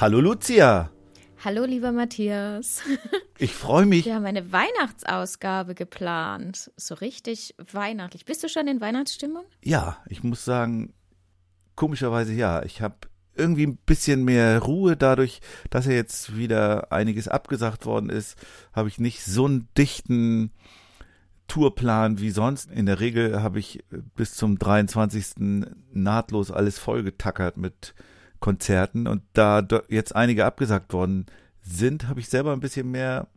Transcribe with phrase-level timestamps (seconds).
[0.00, 0.90] Hallo Lucia.
[1.44, 2.80] Hallo, lieber Matthias.
[3.36, 4.06] Ich freue mich.
[4.06, 6.70] Wir haben eine Weihnachtsausgabe geplant.
[6.76, 8.24] So richtig weihnachtlich.
[8.24, 9.44] Bist du schon in Weihnachtsstimmung?
[9.62, 10.94] Ja, ich muss sagen,
[11.74, 12.62] komischerweise ja.
[12.62, 12.96] Ich habe
[13.34, 18.38] irgendwie ein bisschen mehr Ruhe dadurch, dass ja jetzt wieder einiges abgesagt worden ist,
[18.72, 20.50] habe ich nicht so einen dichten
[21.46, 22.70] Tourplan wie sonst.
[22.70, 23.84] In der Regel habe ich
[24.16, 25.66] bis zum 23.
[25.92, 27.94] nahtlos alles vollgetackert mit
[28.40, 31.26] Konzerten und da jetzt einige abgesagt worden
[31.62, 33.28] sind, habe ich selber ein bisschen mehr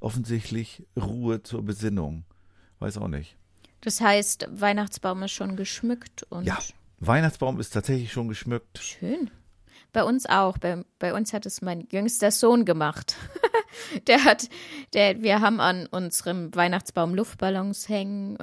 [0.00, 2.24] offensichtlich Ruhe zur Besinnung.
[2.78, 3.36] Weiß auch nicht.
[3.80, 6.58] Das heißt, Weihnachtsbaum ist schon geschmückt und Ja,
[6.98, 8.78] Weihnachtsbaum ist tatsächlich schon geschmückt.
[8.78, 9.30] schön.
[9.92, 10.58] Bei uns auch.
[10.58, 13.16] Bei, bei uns hat es mein jüngster Sohn gemacht.
[14.06, 14.48] der hat,
[14.92, 18.36] der, wir haben an unserem Weihnachtsbaum Luftballons hängen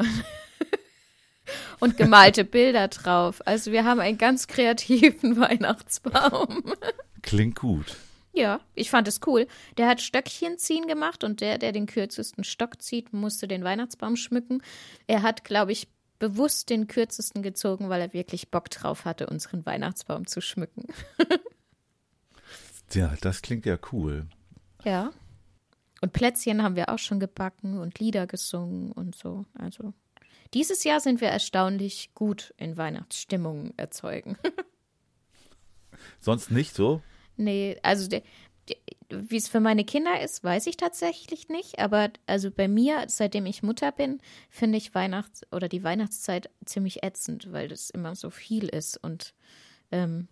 [1.80, 3.42] und, gemalte Bilder drauf.
[3.46, 6.74] Also wir haben einen ganz kreativen Weihnachtsbaum.
[7.22, 7.98] Klingt gut.
[8.34, 9.48] Ja, ich fand es cool.
[9.78, 14.18] Der hat Stöckchen ziehen gemacht und der, der den kürzesten Stock zieht, musste den Weihnachtsbaum
[14.18, 14.62] schmücken.
[15.08, 15.88] Er hat, glaube ich,
[16.20, 20.88] bewusst den kürzesten gezogen, weil er wirklich Bock drauf hatte, unseren Weihnachtsbaum zu schmücken.
[22.94, 24.28] Ja, das klingt ja cool.
[24.84, 25.12] Ja.
[26.02, 29.46] Und Plätzchen haben wir auch schon gebacken und Lieder gesungen und so.
[29.56, 29.94] Also
[30.54, 34.38] dieses Jahr sind wir erstaunlich gut in Weihnachtsstimmung erzeugen.
[36.20, 37.02] Sonst nicht so?
[37.38, 38.08] Nee, also
[39.10, 41.80] wie es für meine Kinder ist, weiß ich tatsächlich nicht.
[41.80, 44.20] Aber also bei mir, seitdem ich Mutter bin,
[44.50, 49.34] finde ich Weihnachts- oder die Weihnachtszeit ziemlich ätzend, weil das immer so viel ist und
[49.92, 50.28] ähm,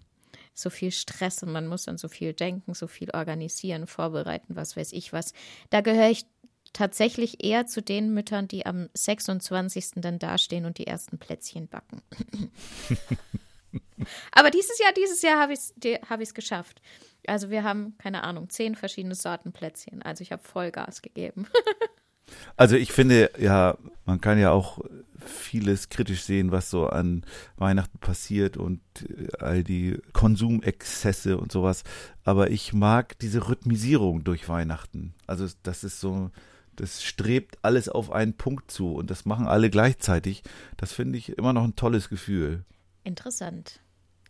[0.54, 4.76] so viel Stress und man muss an so viel denken, so viel organisieren, vorbereiten, was
[4.76, 5.34] weiß ich was.
[5.70, 6.26] Da gehöre ich
[6.74, 9.92] tatsächlich eher zu den Müttern, die am 26.
[9.96, 12.02] dann dastehen und die ersten Plätzchen backen.
[14.32, 15.74] Aber dieses Jahr, dieses Jahr habe ich es
[16.10, 16.82] hab ich's geschafft.
[17.26, 20.02] Also wir haben, keine Ahnung, zehn verschiedene Sorten Plätzchen.
[20.02, 21.48] Also ich habe Vollgas gegeben.
[22.56, 24.80] Also ich finde ja, man kann ja auch
[25.26, 27.26] vieles kritisch sehen, was so an
[27.58, 31.84] Weihnachten passiert und äh, all die Konsumexzesse und sowas.
[32.24, 35.14] Aber ich mag diese Rhythmisierung durch Weihnachten.
[35.28, 36.32] Also das ist so,
[36.76, 40.44] das strebt alles auf einen Punkt zu und das machen alle gleichzeitig.
[40.78, 42.66] Das finde ich immer noch ein tolles Gefühl.
[43.04, 43.80] Interessant.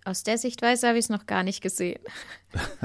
[0.05, 2.01] Aus der Sichtweise habe ich es noch gar nicht gesehen.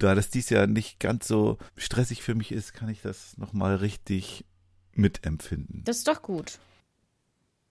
[0.00, 3.76] Da das dies Jahr nicht ganz so stressig für mich ist, kann ich das nochmal
[3.76, 4.46] richtig
[4.94, 5.84] mitempfinden.
[5.84, 6.58] Das ist doch gut.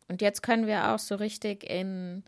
[0.08, 2.24] Und jetzt können wir auch so richtig in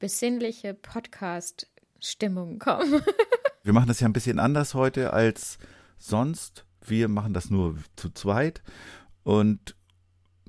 [0.00, 3.00] besinnliche Podcast-Stimmung kommen.
[3.62, 5.58] Wir machen das ja ein bisschen anders heute als
[5.98, 6.63] sonst.
[6.86, 8.62] Wir machen das nur zu zweit
[9.22, 9.74] und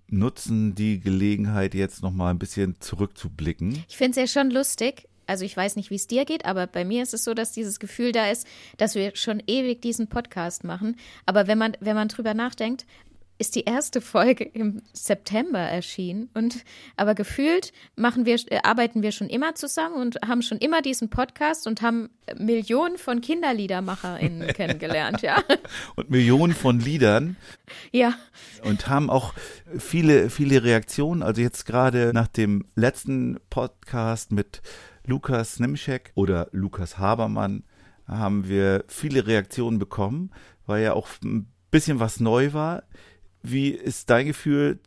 [0.07, 3.83] nutzen die Gelegenheit jetzt nochmal ein bisschen zurückzublicken.
[3.87, 5.07] Ich finde es ja schon lustig.
[5.27, 7.51] Also ich weiß nicht, wie es dir geht, aber bei mir ist es so, dass
[7.51, 8.45] dieses Gefühl da ist,
[8.77, 10.97] dass wir schon ewig diesen Podcast machen.
[11.25, 12.85] Aber wenn man, wenn man drüber nachdenkt,
[13.37, 16.63] ist die erste Folge im September erschienen und
[16.95, 21.09] aber gefühlt machen wir äh, arbeiten wir schon immer zusammen und haben schon immer diesen
[21.09, 25.43] Podcast und haben Millionen von KinderliedermacherInnen kennengelernt, ja.
[25.95, 27.35] Und Millionen von Liedern
[27.91, 28.15] Ja,
[28.63, 29.33] und haben auch
[29.77, 31.23] viele, viele Reaktionen.
[31.23, 34.61] Also jetzt gerade nach dem letzten Podcast mit
[35.05, 37.63] Lukas Nimschek oder Lukas Habermann
[38.07, 40.31] haben wir viele Reaktionen bekommen,
[40.65, 42.83] weil ja auch ein bisschen was neu war.
[43.47, 44.79] Wie ist dein Gefühl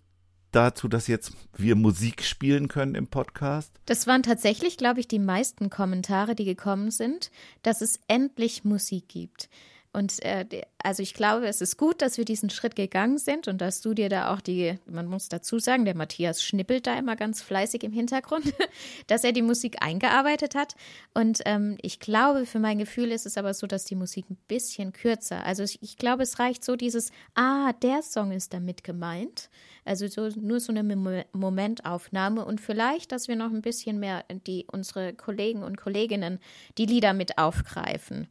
[0.51, 3.73] dazu, dass jetzt wir Musik spielen können im Podcast?
[3.87, 7.31] Das waren tatsächlich, glaube ich, die meisten Kommentare, die gekommen sind,
[7.63, 9.49] dass es endlich Musik gibt.
[9.93, 10.45] Und äh,
[10.83, 13.95] also ich glaube, es ist gut, dass wir diesen Schritt gegangen sind und dass du
[13.95, 17.83] dir da auch die, man muss dazu sagen, der Matthias schnippelt da immer ganz fleißig
[17.85, 18.45] im Hintergrund,
[19.07, 20.75] dass er die Musik eingearbeitet hat.
[21.15, 24.37] Und ähm, ich glaube, für mein Gefühl ist es aber so, dass die Musik ein
[24.47, 25.45] bisschen kürzer.
[25.45, 29.49] Also ich, ich glaube, es reicht so dieses, ah, der Song ist damit gemeint.
[29.85, 34.25] Also so, nur so eine Mom- Momentaufnahme und vielleicht, dass wir noch ein bisschen mehr
[34.47, 36.41] die unsere Kollegen und Kolleginnen
[36.77, 38.29] die Lieder mit aufgreifen.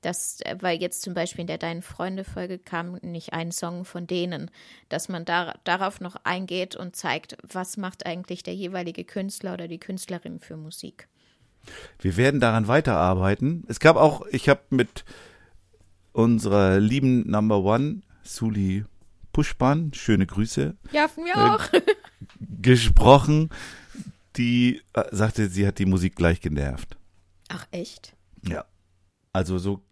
[0.00, 4.06] Das, äh, weil jetzt zum Beispiel in der Deinen Freunde-Folge kam nicht ein Song von
[4.06, 4.50] denen,
[4.88, 9.66] dass man da, darauf noch eingeht und zeigt, was macht eigentlich der jeweilige Künstler oder
[9.68, 11.08] die Künstlerin für Musik.
[11.98, 13.64] Wir werden daran weiterarbeiten.
[13.68, 15.04] Es gab auch, ich habe mit
[16.12, 18.84] unserer lieben Number One, Suli
[19.32, 21.64] Pushpan, schöne Grüße, Ja, von mir Äh, auch.
[22.62, 23.50] gesprochen.
[24.36, 26.96] Die äh, sagte, sie hat die Musik gleich genervt.
[27.48, 28.14] Ach, echt?
[28.48, 28.64] Ja.
[29.32, 29.82] Also so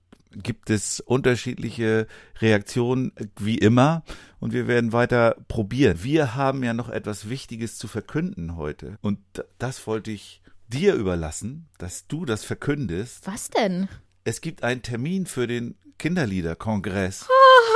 [0.43, 2.07] gibt es unterschiedliche
[2.41, 4.05] Reaktionen wie immer
[4.39, 6.03] und wir werden weiter probieren.
[6.03, 9.19] Wir haben ja noch etwas Wichtiges zu verkünden heute und
[9.59, 13.27] das wollte ich dir überlassen, dass du das verkündest.
[13.27, 13.89] Was denn?
[14.25, 17.27] Es gibt einen Termin für den Kinderliederkongress.
[17.29, 17.76] Ah,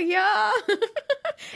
[0.00, 0.52] ja.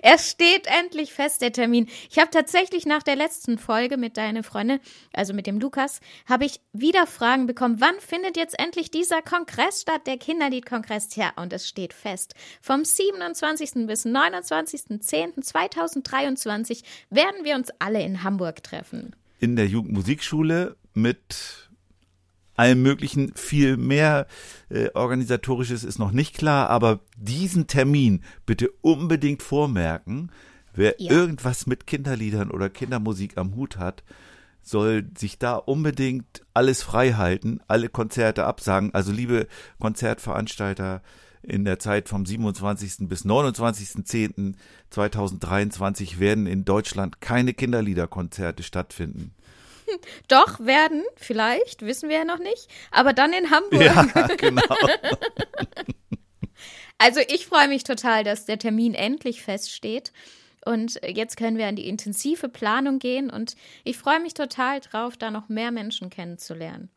[0.01, 1.89] Er steht endlich fest, der Termin.
[2.11, 4.81] Ich habe tatsächlich nach der letzten Folge mit deiner Freundin,
[5.13, 9.83] also mit dem Lukas, habe ich wieder Fragen bekommen, wann findet jetzt endlich dieser Kongress
[9.83, 11.09] statt, der Kinderliedkongress?
[11.09, 12.35] Tja, und es steht fest.
[12.63, 13.87] Vom 27.
[13.87, 19.15] bis 29.10.2023 werden wir uns alle in Hamburg treffen.
[19.39, 21.69] in der Jugendmusikschule mit
[22.57, 24.27] allem möglichen, viel mehr
[24.71, 30.31] äh, organisatorisches ist noch nicht klar, aber diesen Termin bitte unbedingt vormerken.
[30.73, 31.13] Wer Ja.
[31.13, 34.03] irgendwas mit Kinderliedern oder Kindermusik am Hut hat,
[34.63, 38.93] soll sich da unbedingt alles frei halten, alle Konzerte absagen.
[38.95, 39.47] Also liebe
[39.79, 41.03] Konzertveranstalter
[41.43, 43.07] in der Zeit vom 27.
[43.09, 49.33] bis 29.10.2023 werden in Deutschland keine Kinderliederkonzerte stattfinden.
[50.29, 53.83] Doch, werden, vielleicht, wissen wir ja noch nicht, aber dann in Hamburg.
[53.83, 54.03] Ja,
[54.37, 54.63] genau.
[56.99, 60.13] Also ich freue mich total, dass der Termin endlich feststeht.
[60.65, 63.29] Und jetzt können wir an die intensive Planung gehen.
[63.29, 66.91] Und ich freue mich total drauf, da noch mehr Menschen kennenzulernen.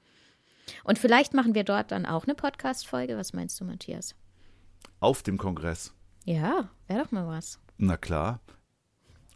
[0.84, 3.18] Und vielleicht machen wir dort dann auch eine Podcast-Folge.
[3.18, 4.16] Was meinst du, Matthias?
[5.00, 5.94] Auf dem Kongress.
[6.24, 7.60] Ja, wäre doch mal was.
[7.78, 8.42] Na klar.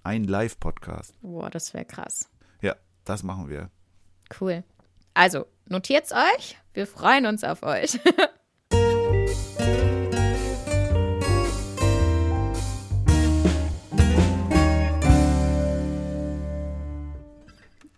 [0.03, 1.13] Ein Live-Podcast.
[1.21, 2.30] Boah, das wäre krass.
[3.05, 3.69] Das machen wir.
[4.39, 4.63] Cool.
[5.13, 6.57] Also, notiert's euch.
[6.73, 7.99] Wir freuen uns auf euch.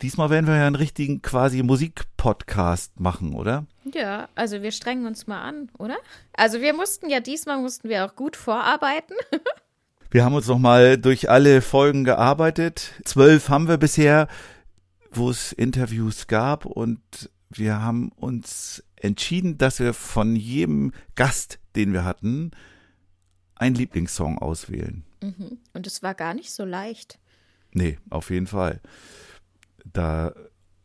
[0.03, 3.65] Diesmal werden wir ja einen richtigen quasi Musik-Podcast machen, oder?
[3.85, 5.95] Ja, also wir strengen uns mal an, oder?
[6.33, 9.15] Also wir mussten ja diesmal mussten wir auch gut vorarbeiten.
[10.11, 12.91] Wir haben uns noch mal durch alle Folgen gearbeitet.
[13.03, 14.27] Zwölf haben wir bisher,
[15.17, 21.93] wo es Interviews gab und wir haben uns entschieden, dass wir von jedem Gast, den
[21.93, 22.51] wir hatten,
[23.55, 25.03] einen Lieblingssong auswählen.
[25.73, 27.19] Und es war gar nicht so leicht.
[27.73, 28.81] Nee, auf jeden Fall.
[29.85, 30.33] Da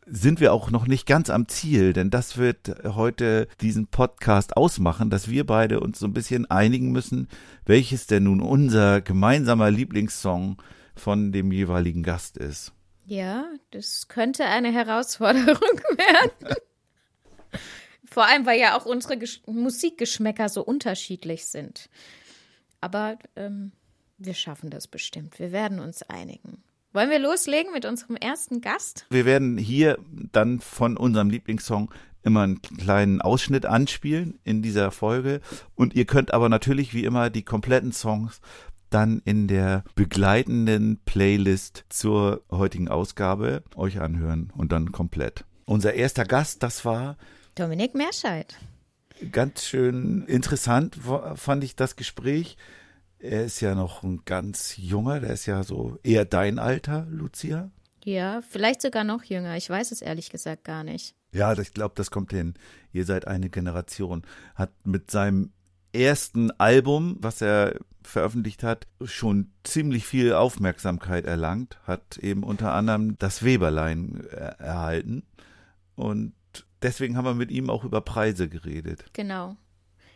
[0.05, 5.09] sind wir auch noch nicht ganz am Ziel, denn das wird heute diesen Podcast ausmachen,
[5.09, 7.27] dass wir beide uns so ein bisschen einigen müssen,
[7.65, 10.61] welches denn nun unser gemeinsamer Lieblingssong
[10.95, 12.73] von dem jeweiligen Gast ist.
[13.09, 15.47] Ja, das könnte eine Herausforderung
[15.97, 16.55] werden.
[18.05, 21.89] Vor allem, weil ja auch unsere Gesch Musikgeschmäcker so unterschiedlich sind.
[22.81, 23.71] Aber ähm,
[24.19, 25.39] wir schaffen das bestimmt.
[25.39, 26.63] Wir werden uns einigen.
[26.93, 29.07] Wollen wir loslegen mit unserem ersten Gast?
[29.09, 29.97] Wir werden hier
[30.31, 31.91] dann von unserem Lieblingssong
[32.21, 35.41] immer einen kleinen Ausschnitt anspielen in dieser Folge
[35.73, 38.39] und ihr könnt aber natürlich wie immer die kompletten Songs
[38.89, 45.45] dann in der begleitenden Playlist zur heutigen Ausgabe euch anhören und dann komplett.
[45.65, 47.17] Unser erster Gast, das war
[47.55, 48.57] Dominik Merscheid.
[49.31, 50.97] ganz schön interessant,
[51.35, 52.57] fand ich das Gespräch.
[53.19, 57.69] Er ist ja noch ein ganz junger, der ist ja so eher dein Alter, Lucia.
[58.05, 59.57] Ja, vielleicht sogar noch jünger.
[59.57, 61.15] Ich weiß es ehrlich gesagt gar nicht.
[61.33, 62.53] Ja, ich glaube, das kommt hin.
[62.93, 64.23] Ihr seid eine Generation.
[64.55, 65.51] Hat mit seinem
[65.93, 71.79] ersten Album, was er veröffentlicht hat, schon ziemlich viel Aufmerksamkeit erlangt.
[71.85, 75.23] Hat eben unter anderem das Weberlein er erhalten.
[75.95, 76.33] Und
[76.81, 79.05] deswegen haben wir mit ihm auch über Preise geredet.
[79.13, 79.57] Genau.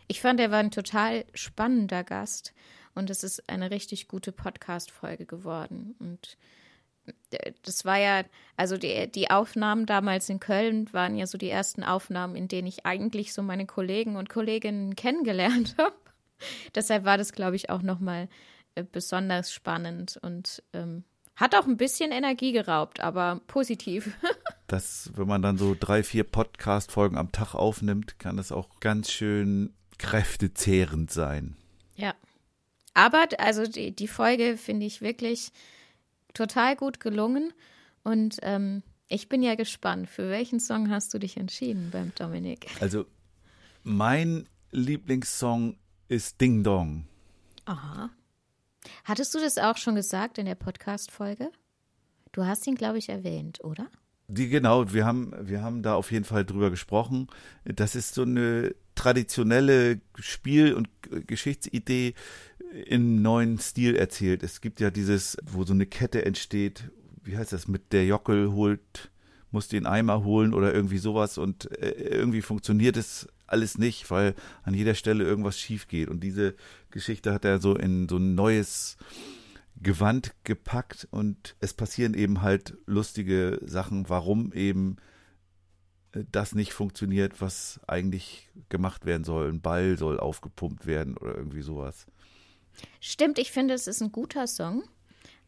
[0.06, 2.52] Ich fand, er war ein total spannender Gast
[2.94, 5.94] und es ist eine richtig gute Podcast-Folge geworden.
[5.98, 6.63] Und äh,
[7.62, 8.24] das war ja,
[8.56, 12.68] also die, die Aufnahmen damals in Köln waren ja so die ersten Aufnahmen, in denen
[12.68, 15.94] ich eigentlich so meine Kollegen und Kolleginnen kennengelernt habe.
[16.74, 18.28] Deshalb war das, glaube ich, auch nochmal
[18.74, 21.04] äh, besonders spannend und ähm,
[21.36, 24.12] hat auch ein bisschen Energie geraubt, aber positiv.
[24.66, 29.10] dass wenn man dann so drei, vier Podcast-Folgen am Tag aufnimmt, kann das auch ganz
[29.10, 31.56] schön kräftezehrend sein.
[31.96, 32.14] Ja.
[32.94, 35.50] Aber also die, die Folge finde ich wirklich
[36.34, 37.52] total gut gelungen.
[38.02, 42.66] Und ähm, ich bin ja gespannt, für welchen Song hast du dich entschieden beim Dominik?
[42.80, 43.06] Also
[43.82, 45.76] mein Lieblingssong
[46.08, 47.06] ist Ding Dong.
[47.64, 48.10] Aha.
[49.04, 51.50] Hattest du das auch schon gesagt in der Podcast-Folge?
[52.32, 53.88] Du hast ihn, glaube ich, erwähnt, oder?
[54.26, 57.28] Die, genau, wir haben, wir haben da auf jeden Fall drüber gesprochen.
[57.64, 60.88] Das ist so eine traditionelle Spiel- und
[61.26, 62.14] Geschichtsidee
[62.74, 64.42] im neuen Stil erzählt.
[64.42, 66.90] Es gibt ja dieses, wo so eine Kette entsteht,
[67.22, 69.10] wie heißt das, mit der Jockel holt,
[69.50, 74.34] muss den Eimer holen oder irgendwie sowas und äh, irgendwie funktioniert es alles nicht, weil
[74.64, 76.08] an jeder Stelle irgendwas schief geht.
[76.08, 76.54] Und diese
[76.90, 78.96] Geschichte hat er so in so ein neues
[79.80, 84.96] Gewand gepackt und es passieren eben halt lustige Sachen, warum eben
[86.12, 89.48] äh, das nicht funktioniert, was eigentlich gemacht werden soll.
[89.48, 92.06] Ein Ball soll aufgepumpt werden oder irgendwie sowas.
[93.00, 94.84] Stimmt, ich finde, es ist ein guter Song,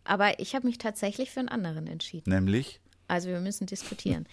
[0.04, 2.30] aber ich habe mich tatsächlich für einen anderen entschieden.
[2.30, 2.80] Nämlich?
[3.08, 4.26] Also wir müssen diskutieren.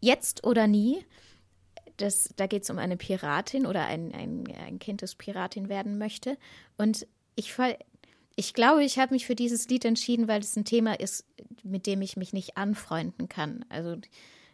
[0.00, 1.04] Jetzt oder nie,
[1.96, 5.98] das, da geht es um eine Piratin oder ein, ein, ein Kind, das Piratin werden
[5.98, 6.38] möchte.
[6.76, 7.54] Und ich,
[8.36, 11.24] ich glaube, ich habe mich für dieses Lied entschieden, weil es ein Thema ist,
[11.62, 13.64] mit dem ich mich nicht anfreunden kann.
[13.68, 13.96] Also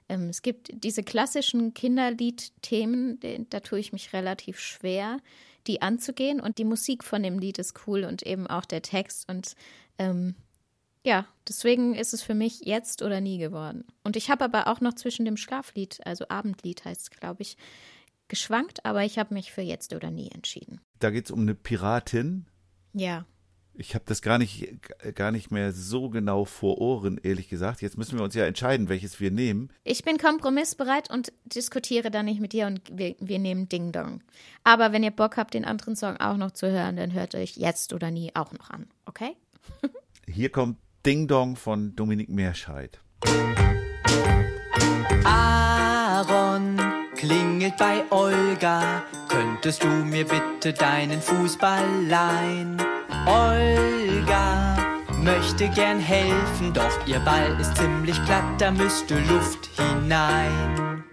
[0.08, 5.18] ähm, es gibt diese klassischen Kinderlied-Themen, da tue ich mich relativ schwer,
[5.66, 6.40] die anzugehen.
[6.40, 9.28] Und die Musik von dem Lied ist cool und eben auch der Text.
[9.28, 9.54] Und
[9.98, 10.34] ähm,
[11.04, 13.84] ja, deswegen ist es für mich jetzt oder nie geworden.
[14.02, 17.56] Und ich habe aber auch noch zwischen dem Schlaflied, also Abendlied heißt es, glaube ich,
[18.28, 20.80] geschwankt, aber ich habe mich für jetzt oder nie entschieden.
[20.98, 22.46] Da geht es um eine Piratin.
[22.94, 23.26] Ja.
[23.76, 24.78] Ich habe das gar nicht,
[25.16, 27.82] gar nicht mehr so genau vor Ohren, ehrlich gesagt.
[27.82, 29.68] Jetzt müssen wir uns ja entscheiden, welches wir nehmen.
[29.82, 34.22] Ich bin kompromissbereit und diskutiere dann nicht mit dir und wir, wir nehmen Ding Dong.
[34.62, 37.56] Aber wenn ihr Bock habt, den anderen Song auch noch zu hören, dann hört euch
[37.56, 39.36] jetzt oder nie auch noch an, okay?
[40.26, 43.00] Hier kommt Ding Dong von Dominik Meerscheid.
[45.24, 46.80] Aaron
[47.16, 49.02] klingelt bei Olga.
[49.28, 52.93] Könntest du mir bitte deinen Fußball leihen?
[53.26, 54.76] Olga
[55.22, 61.04] möchte gern helfen, doch ihr Ball ist ziemlich glatt, da müsste Luft hinein.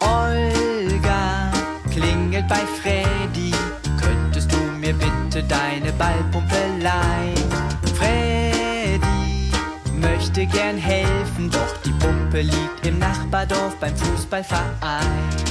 [0.00, 1.50] Olga
[1.90, 3.52] klingelt bei Freddy
[4.88, 7.50] mir bitte deine Ballpumpe leihen.
[7.94, 9.50] Freddy
[10.00, 15.47] möchte gern helfen, doch die Pumpe liegt im Nachbardorf beim Fußballverein.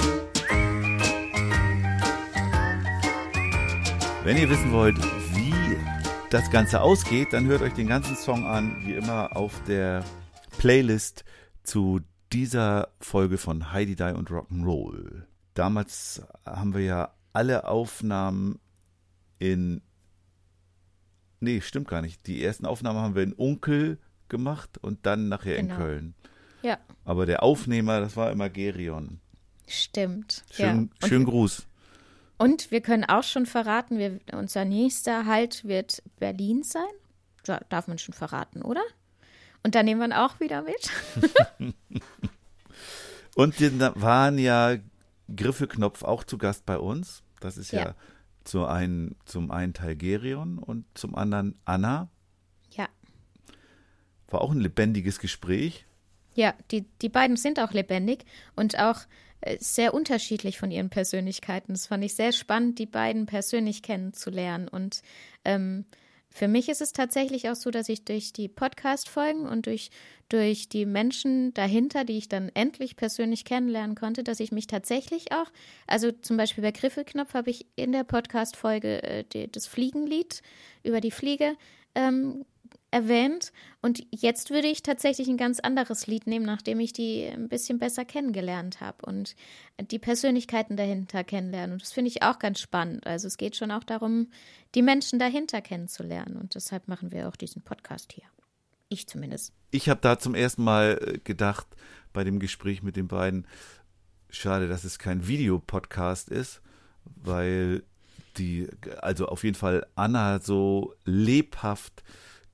[4.27, 4.97] Wenn ihr wissen wollt,
[5.37, 5.53] wie
[6.31, 10.03] das Ganze ausgeht, dann hört euch den ganzen Song an, wie immer auf der
[10.57, 11.23] Playlist
[11.63, 12.01] zu
[12.33, 15.23] dieser Folge von Heidi Die und Rock'n'Roll.
[15.53, 18.59] Damals haben wir ja alle Aufnahmen
[19.39, 19.81] in.
[21.39, 22.27] Nee, stimmt gar nicht.
[22.27, 25.73] Die ersten Aufnahmen haben wir in Unkel gemacht und dann nachher genau.
[25.73, 26.15] in Köln.
[26.63, 26.79] Ja.
[27.05, 29.21] Aber der Aufnehmer, das war immer Gerion.
[29.67, 30.43] Stimmt.
[30.51, 31.07] Schön, ja.
[31.07, 31.65] schön Gruß.
[32.37, 36.83] Und wir können auch schon verraten, wir, unser nächster Halt wird Berlin sein.
[37.43, 38.83] Da darf man schon verraten, oder?
[39.63, 40.91] Und da nehmen wir auch wieder mit.
[43.35, 44.77] und da waren ja
[45.35, 47.23] Griffelknopf auch zu Gast bei uns.
[47.39, 47.95] Das ist ja, ja
[48.43, 52.09] zu ein, zum einen Teil Gerion und zum anderen Anna.
[52.71, 52.87] Ja.
[54.29, 55.85] War auch ein lebendiges Gespräch.
[56.33, 58.25] Ja, die, die beiden sind auch lebendig
[58.55, 59.01] und auch
[59.59, 61.73] sehr unterschiedlich von ihren Persönlichkeiten.
[61.73, 64.67] Das fand ich sehr spannend, die beiden persönlich kennenzulernen.
[64.67, 65.01] Und
[65.45, 65.85] ähm,
[66.29, 69.89] für mich ist es tatsächlich auch so, dass ich durch die Podcast-Folgen und durch,
[70.29, 75.31] durch die Menschen dahinter, die ich dann endlich persönlich kennenlernen konnte, dass ich mich tatsächlich
[75.31, 75.51] auch,
[75.87, 80.41] also zum Beispiel bei Griffelknopf habe ich in der Podcast-Folge äh, das Fliegenlied
[80.83, 81.55] über die Fliege
[81.95, 82.45] ähm,
[82.91, 83.51] erwähnt.
[83.81, 87.79] Und jetzt würde ich tatsächlich ein ganz anderes Lied nehmen, nachdem ich die ein bisschen
[87.79, 89.35] besser kennengelernt habe und
[89.91, 91.73] die Persönlichkeiten dahinter kennenlernen.
[91.73, 93.05] Und das finde ich auch ganz spannend.
[93.05, 94.27] Also es geht schon auch darum,
[94.75, 96.37] die Menschen dahinter kennenzulernen.
[96.37, 98.25] Und deshalb machen wir auch diesen Podcast hier.
[98.89, 99.53] Ich zumindest.
[99.71, 101.67] Ich habe da zum ersten Mal äh, gedacht,
[102.13, 103.45] bei dem Gespräch mit den beiden,
[104.29, 106.61] schade, dass es kein Videopodcast ist,
[107.03, 107.83] weil
[108.37, 108.69] die,
[109.01, 112.03] also auf jeden Fall Anna so lebhaft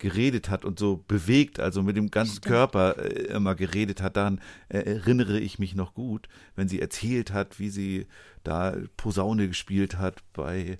[0.03, 2.45] geredet hat und so bewegt, also mit dem ganzen Stimmt.
[2.45, 7.31] Körper äh, immer geredet hat, daran äh, erinnere ich mich noch gut, wenn sie erzählt
[7.31, 8.05] hat, wie sie
[8.43, 10.77] da Posaune gespielt hat bei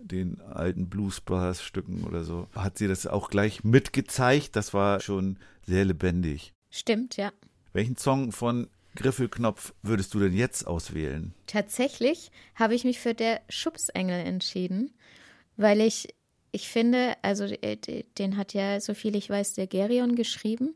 [0.00, 4.56] den alten Blues Brothers Stücken oder so, hat sie das auch gleich mitgezeigt.
[4.56, 6.52] Das war schon sehr lebendig.
[6.70, 7.32] Stimmt, ja.
[7.72, 8.66] Welchen Song von
[8.96, 11.32] Griffelknopf würdest du denn jetzt auswählen?
[11.46, 14.90] Tatsächlich habe ich mich für der Schubsengel entschieden,
[15.56, 16.08] weil ich
[16.54, 17.76] ich finde, also äh,
[18.16, 20.74] den hat ja, so viel ich weiß, der Gerion geschrieben.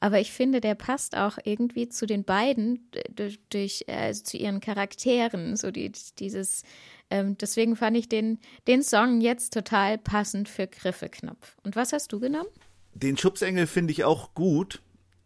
[0.00, 4.60] aber ich finde, der passt auch irgendwie zu den beiden, durch, durch äh, zu ihren
[4.60, 6.62] Charakteren, so die, dieses,
[7.10, 11.56] ähm, deswegen fand ich den, den Song jetzt total passend für Griffeknopf.
[11.62, 12.48] Und was hast du genommen?
[12.94, 14.80] Den Schubsengel finde ich auch gut.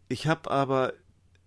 [0.07, 0.93] Ich habe aber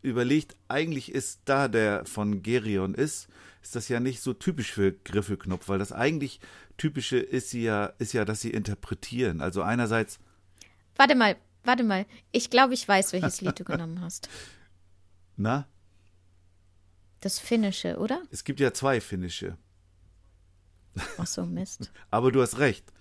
[0.03, 3.29] überlegt, eigentlich ist da der von Gerion ist,
[3.63, 6.41] ist das ja nicht so typisch für Griffelknopf, weil das eigentlich
[6.79, 9.41] typische ist ja, ist ja, dass sie interpretieren.
[9.43, 10.19] Also einerseits.
[10.97, 12.07] Warte mal, warte mal.
[12.33, 14.29] Ich glaube, ich weiß, welches Lied du genommen hast.
[15.37, 15.67] Na?
[17.21, 18.23] Das Finnische, oder?
[18.31, 19.57] Es gibt ja zwei Finnische.
[21.19, 21.93] Ach so, Mist.
[22.11, 22.93] Aber du hast recht.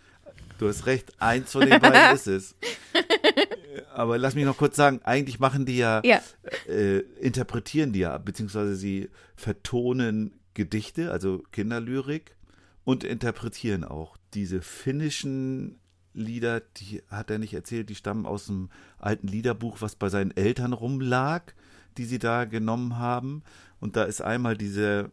[0.60, 2.56] Du hast recht, eins von den beiden ist es.
[3.94, 6.22] Aber lass mich noch kurz sagen, eigentlich machen die ja, Ja.
[6.68, 12.36] äh, interpretieren die ja, beziehungsweise sie vertonen Gedichte, also Kinderlyrik
[12.88, 14.16] und interpretieren auch.
[14.34, 15.78] Diese finnischen
[16.14, 20.32] Lieder, die hat er nicht erzählt, die stammen aus dem alten Liederbuch, was bei seinen
[20.38, 21.52] Eltern rumlag,
[21.98, 23.44] die sie da genommen haben.
[23.82, 25.12] Und da ist einmal diese,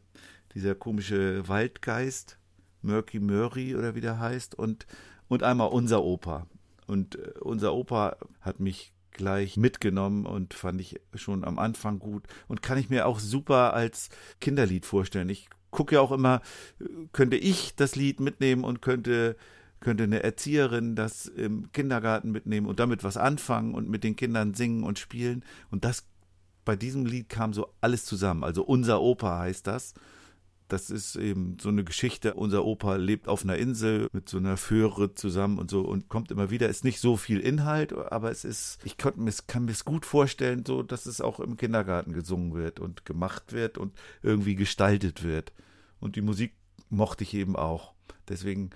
[0.54, 2.38] dieser komische Waldgeist,
[2.82, 4.86] Murky Murray oder wie der heißt, und,
[5.26, 6.46] und einmal unser Opa.
[6.86, 12.28] Und äh, unser Opa hat mich gleich mitgenommen und fand ich schon am Anfang gut
[12.46, 15.28] und kann ich mir auch super als Kinderlied vorstellen.
[15.28, 16.40] Ich gucke ja auch immer,
[17.12, 19.36] könnte ich das Lied mitnehmen und könnte
[19.80, 24.54] könnte eine Erzieherin das im Kindergarten mitnehmen und damit was anfangen und mit den Kindern
[24.54, 26.06] singen und spielen und das
[26.64, 28.42] bei diesem Lied kam so alles zusammen.
[28.42, 29.94] Also unser Opa heißt das.
[30.68, 32.34] Das ist eben so eine Geschichte.
[32.34, 36.30] Unser Opa lebt auf einer Insel mit so einer Föhre zusammen und so und kommt
[36.30, 36.70] immer wieder.
[36.70, 40.64] Ist nicht so viel Inhalt, aber es ist, ich mir, kann mir es gut vorstellen,
[40.66, 45.52] so, dass es auch im Kindergarten gesungen wird und gemacht wird und irgendwie gestaltet wird.
[46.04, 46.52] Und die Musik
[46.90, 47.94] mochte ich eben auch.
[48.28, 48.70] Deswegen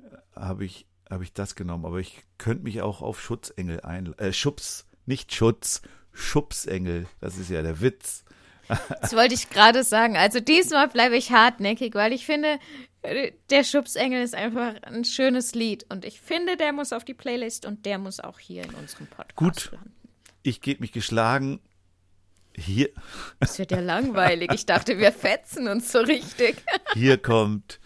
[0.00, 1.86] äh, habe ich, habe ich das genommen.
[1.86, 5.80] Aber ich könnte mich auch auf Schutzengel ein, äh, Schubs, nicht Schutz,
[6.12, 7.06] Schubsengel.
[7.22, 8.24] Das ist ja der Witz.
[9.00, 10.18] Das wollte ich gerade sagen.
[10.18, 12.58] Also diesmal bleibe ich hartnäckig, weil ich finde,
[13.00, 15.86] äh, der Schubsengel ist einfach ein schönes Lied.
[15.88, 19.06] Und ich finde, der muss auf die Playlist und der muss auch hier in unserem
[19.06, 19.72] Podcast Gut.
[19.72, 19.94] landen.
[20.42, 21.60] Ich gebe mich geschlagen.
[22.56, 22.88] Hier,
[23.40, 24.52] Das wird ja langweilig.
[24.54, 26.62] Ich dachte, wir fetzen uns so richtig.
[26.94, 27.80] hier kommt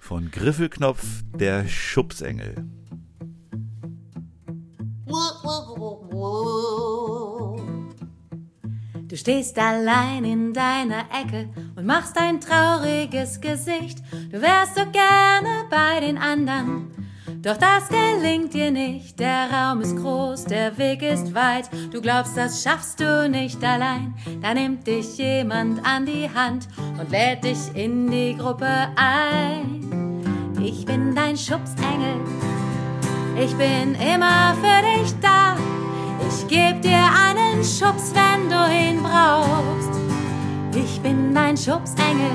[0.00, 1.02] von Griffelknopf
[1.34, 2.54] der Schubsengel.
[9.08, 13.98] Du stehst allein in deiner Ecke und machst ein trauriges Gesicht.
[14.30, 17.03] Du wärst so gerne bei den anderen.
[17.44, 19.20] Doch das gelingt dir nicht.
[19.20, 21.68] Der Raum ist groß, der Weg ist weit.
[21.92, 24.14] Du glaubst, das schaffst du nicht allein.
[24.40, 29.84] Da nimmt dich jemand an die Hand und lädt dich in die Gruppe ein.
[30.62, 32.16] Ich bin dein Schubsengel.
[33.38, 35.54] Ich bin immer für dich da.
[36.26, 40.00] Ich geb dir einen Schubs, wenn du ihn brauchst.
[40.74, 42.30] Ich bin dein Schubsengel.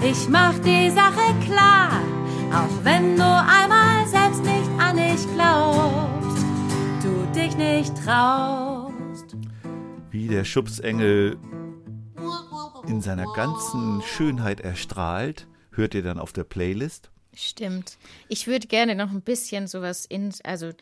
[0.00, 1.90] Ich mach die Sache klar,
[2.52, 6.44] auch wenn du einmal selbst nicht an dich glaubst.
[7.02, 9.36] Du dich nicht traust.
[10.10, 11.38] Wie der Schubsengel
[12.86, 17.10] in seiner ganzen Schönheit erstrahlt, hört ihr dann auf der Playlist.
[17.34, 17.98] Stimmt.
[18.28, 20.72] Ich würde gerne noch ein bisschen sowas in, also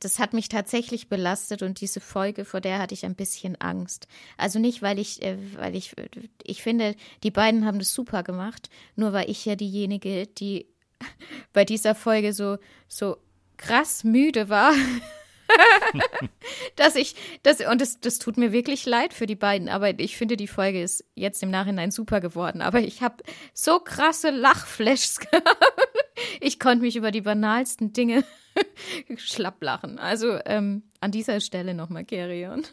[0.00, 4.06] das hat mich tatsächlich belastet und diese Folge, vor der hatte ich ein bisschen Angst.
[4.36, 5.94] Also nicht, weil ich, äh, weil ich,
[6.42, 10.66] ich finde, die beiden haben das super gemacht, nur war ich ja diejenige, die
[11.52, 13.16] bei dieser Folge so, so
[13.56, 14.72] krass müde war.
[16.76, 20.16] dass ich, das, und das, das tut mir wirklich leid für die beiden, aber ich
[20.16, 22.62] finde, die Folge ist jetzt im Nachhinein super geworden.
[22.62, 25.91] Aber ich habe so krasse Lachflashs gehabt.
[26.40, 28.24] Ich konnte mich über die banalsten Dinge
[29.16, 29.98] schlapp lachen.
[29.98, 32.64] Also ähm, an dieser Stelle nochmal, Gerion.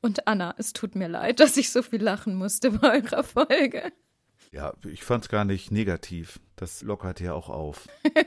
[0.00, 3.92] Und Anna, es tut mir leid, dass ich so viel lachen musste bei eurer Folge.
[4.52, 6.40] Ja, ich fand es gar nicht negativ.
[6.56, 7.86] Das lockert ja auch auf.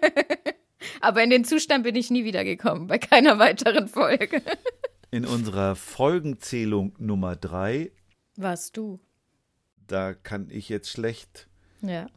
[1.02, 4.42] Aber in den Zustand bin ich nie wiedergekommen, bei keiner weiteren Folge.
[5.14, 7.92] In unserer Folgenzählung Nummer drei,
[8.38, 9.00] Warst du?
[9.88, 11.50] da kann ich jetzt schlecht
[11.82, 12.08] Ja.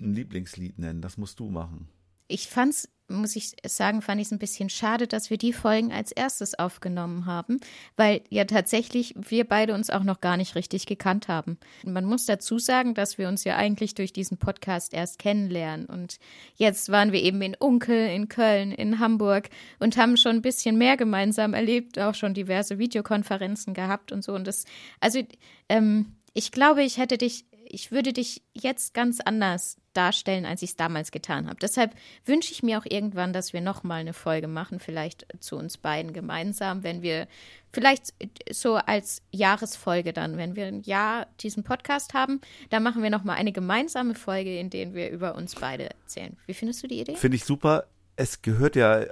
[0.00, 1.02] Ein Lieblingslied nennen.
[1.02, 1.88] Das musst du machen.
[2.30, 5.90] Ich fand's, muss ich sagen, fand ich es ein bisschen schade, dass wir die Folgen
[5.90, 7.58] als erstes aufgenommen haben,
[7.96, 11.58] weil ja tatsächlich wir beide uns auch noch gar nicht richtig gekannt haben.
[11.84, 15.86] Man muss dazu sagen, dass wir uns ja eigentlich durch diesen Podcast erst kennenlernen.
[15.86, 16.18] Und
[16.54, 20.78] jetzt waren wir eben in Unkel, in Köln, in Hamburg und haben schon ein bisschen
[20.78, 24.34] mehr gemeinsam erlebt, auch schon diverse Videokonferenzen gehabt und so.
[24.34, 24.66] Und das,
[25.00, 25.20] also
[25.68, 30.70] ähm, ich glaube, ich hätte dich, ich würde dich jetzt ganz anders darstellen, als ich
[30.70, 31.56] es damals getan habe.
[31.60, 35.78] Deshalb wünsche ich mir auch irgendwann, dass wir nochmal eine Folge machen, vielleicht zu uns
[35.78, 37.26] beiden gemeinsam, wenn wir
[37.72, 38.14] vielleicht
[38.50, 43.36] so als Jahresfolge dann, wenn wir ein Jahr diesen Podcast haben, dann machen wir nochmal
[43.36, 46.36] eine gemeinsame Folge, in der wir über uns beide erzählen.
[46.46, 47.16] Wie findest du die Idee?
[47.16, 47.86] Finde ich super.
[48.16, 49.04] Es gehört ja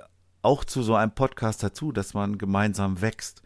[0.42, 3.42] auch zu so einem Podcast dazu, dass man gemeinsam wächst.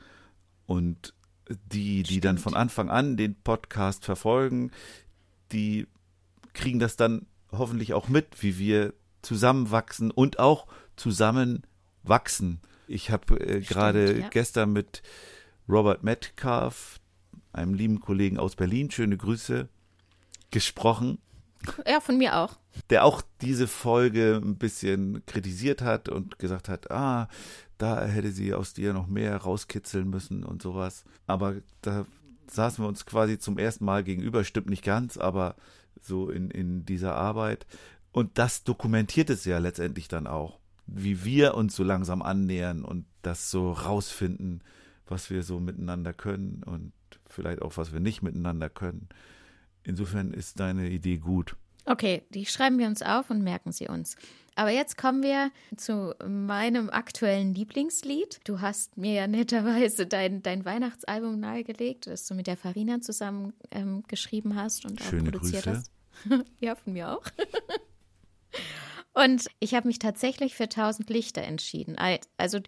[0.67, 1.15] Und
[1.49, 4.71] die, die dann von Anfang an den Podcast verfolgen,
[5.51, 5.87] die
[6.55, 11.63] kriegen das dann hoffentlich auch mit, wie wir zusammenwachsen und auch zusammen
[12.03, 12.61] wachsen.
[12.87, 14.29] Ich habe äh, gerade ja.
[14.29, 15.03] gestern mit
[15.69, 17.01] Robert Metcalf,
[17.53, 19.69] einem lieben Kollegen aus Berlin, schöne Grüße,
[20.51, 21.19] gesprochen,
[21.87, 22.59] Ja, von mir auch.
[22.91, 27.29] der auch diese Folge ein bisschen kritisiert hat und gesagt hat, ah,
[27.79, 31.05] da hätte sie aus dir noch mehr rauskitzeln müssen und sowas.
[31.27, 32.07] Aber da
[32.47, 35.57] saßen wir uns quasi zum ersten Mal gegenüber, stimmt nicht ganz, aber
[36.01, 37.67] so in, in dieser Arbeit.
[38.13, 43.07] Und das dokumentiert es ja letztendlich dann auch, wie wir uns so langsam annähern und
[43.23, 44.63] das so rausfinden,
[45.07, 46.93] was wir so miteinander können und
[47.27, 49.09] vielleicht auch, was wir nicht miteinander können.
[49.85, 51.57] Insofern ist deine Idee gut.
[51.85, 54.17] Okay, die schreiben wir uns auf und merken sie uns.
[54.55, 58.41] Aber jetzt kommen wir zu meinem aktuellen Lieblingslied.
[58.45, 63.55] Du hast mir ja netterweise dein, dein Weihnachtsalbum nahegelegt, das du mit der Farina zusammen
[63.71, 65.77] ähm, geschrieben hast und Schöne auch produziert Grüße.
[65.79, 65.91] hast.
[66.61, 67.25] ja, von mir auch.
[69.15, 71.97] und ich habe mich tatsächlich für 1000 Lichter entschieden.
[71.99, 72.61] Al- Also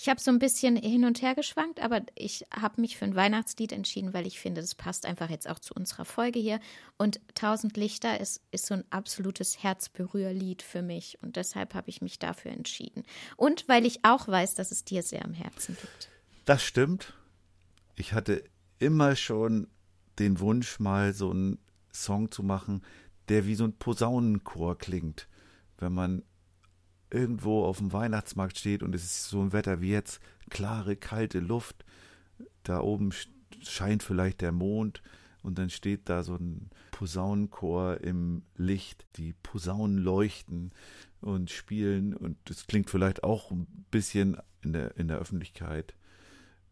[0.00, 3.16] ich habe so ein bisschen hin und her geschwankt, aber ich habe mich für ein
[3.16, 6.60] Weihnachtslied entschieden, weil ich finde, das passt einfach jetzt auch zu unserer Folge hier.
[6.98, 11.18] Und 1000 Lichter ist, ist so ein absolutes Herzberührlied für mich.
[11.20, 13.02] Und deshalb habe ich mich dafür entschieden.
[13.36, 16.08] Und weil ich auch weiß, dass es dir sehr am Herzen liegt.
[16.44, 17.14] Das stimmt.
[17.96, 18.44] Ich hatte
[18.78, 19.66] immer schon
[20.20, 21.58] den Wunsch, mal so einen
[21.92, 22.84] Song zu machen,
[23.28, 25.26] der wie so ein Posaunenchor klingt.
[25.76, 26.22] Wenn man
[27.10, 31.40] irgendwo auf dem Weihnachtsmarkt steht und es ist so ein Wetter wie jetzt, klare, kalte
[31.40, 31.84] Luft,
[32.62, 33.28] da oben sch-
[33.62, 35.02] scheint vielleicht der Mond
[35.42, 40.72] und dann steht da so ein Posaunenchor im Licht, die Posaunen leuchten
[41.20, 45.94] und spielen und es klingt vielleicht auch ein bisschen in der, in der Öffentlichkeit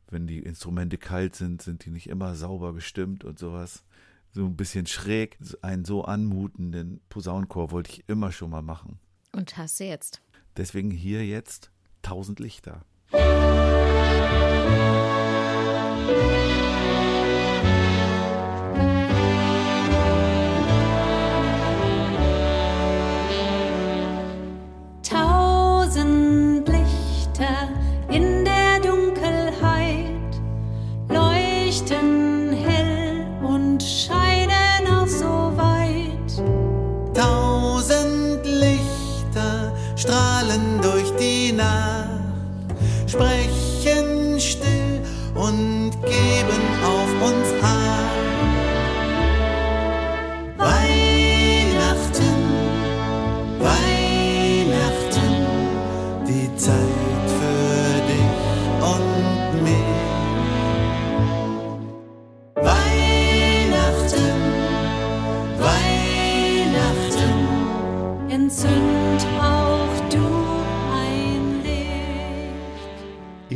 [0.09, 3.83] wenn die Instrumente kalt sind, sind die nicht immer sauber gestimmt und sowas.
[4.31, 5.37] So ein bisschen schräg.
[5.63, 9.01] Einen so anmutenden Posaunenchor wollte ich immer schon mal machen.
[9.33, 10.23] Und hast du jetzt.
[10.57, 11.71] Deswegen hier jetzt
[12.03, 12.83] 1000 Lichter.
[13.11, 13.57] Tausend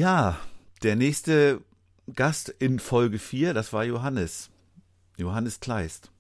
[0.01, 0.39] Ja,
[0.83, 1.61] der nächste
[2.15, 4.49] Gast in Folge 4, das war Johannes.
[5.19, 6.11] Johannes Kleist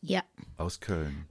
[0.00, 0.22] Ja.
[0.56, 1.26] aus Köln.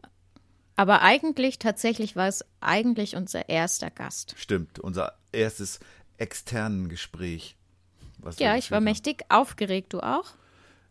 [0.76, 4.36] Aber eigentlich, tatsächlich war es eigentlich unser erster Gast.
[4.38, 5.80] Stimmt, unser erstes
[6.18, 7.56] externen Gespräch.
[8.40, 8.84] Ja, ich war haben.
[8.84, 10.32] mächtig aufgeregt, du auch?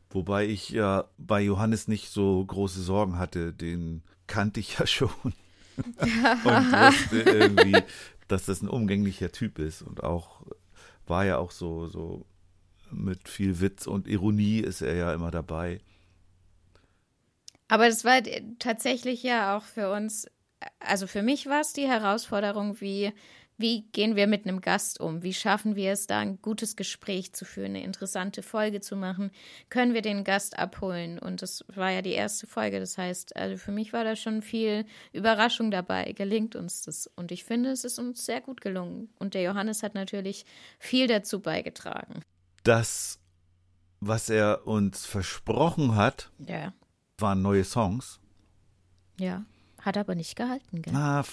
[0.08, 5.10] Wobei ich ja bei Johannes nicht so große Sorgen hatte, den kannte ich ja schon.
[5.76, 7.82] und wusste irgendwie,
[8.26, 10.40] dass das ein umgänglicher Typ ist und auch
[11.08, 12.26] war ja auch so, so
[12.90, 15.80] mit viel Witz und Ironie ist er ja immer dabei.
[17.68, 20.26] Aber das war äh, tatsächlich ja auch für uns,
[20.80, 23.12] also für mich war es die Herausforderung, wie,
[23.60, 25.24] wie gehen wir mit einem Gast um?
[25.24, 29.32] Wie schaffen wir es, da ein gutes Gespräch zu führen, eine interessante Folge zu machen?
[29.68, 31.18] Können wir den Gast abholen?
[31.18, 32.78] Und das war ja die erste Folge.
[32.78, 36.12] Das heißt, also für mich war da schon viel Überraschung dabei.
[36.12, 37.08] Gelingt uns das?
[37.16, 39.08] Und ich finde, es ist uns sehr gut gelungen.
[39.18, 40.46] Und der Johannes hat natürlich
[40.78, 42.22] viel dazu beigetragen.
[42.62, 43.18] Das,
[43.98, 46.72] was er uns versprochen hat, Ja.
[47.18, 48.20] waren neue Songs.
[49.18, 49.44] Ja.
[49.80, 50.92] Hat aber nicht gehalten, gell?
[50.92, 51.24] Na,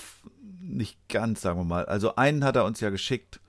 [0.62, 1.86] nicht ganz, sagen wir mal.
[1.86, 3.40] Also einen hat er uns ja geschickt